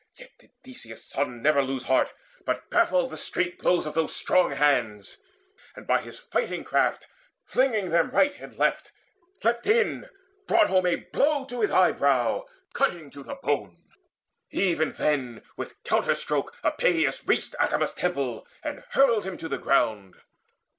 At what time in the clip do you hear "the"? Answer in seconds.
3.11-3.17, 13.21-13.35, 19.47-19.59